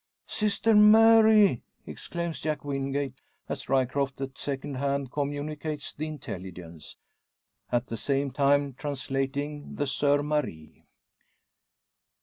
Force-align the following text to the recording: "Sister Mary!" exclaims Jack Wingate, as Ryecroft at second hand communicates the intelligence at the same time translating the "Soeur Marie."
"Sister 0.25 0.73
Mary!" 0.73 1.61
exclaims 1.85 2.41
Jack 2.41 2.65
Wingate, 2.65 3.21
as 3.47 3.69
Ryecroft 3.69 4.19
at 4.21 4.35
second 4.35 4.77
hand 4.77 5.11
communicates 5.11 5.93
the 5.93 6.07
intelligence 6.07 6.97
at 7.71 7.85
the 7.85 7.97
same 7.97 8.31
time 8.31 8.73
translating 8.73 9.75
the 9.75 9.85
"Soeur 9.85 10.23
Marie." 10.23 10.87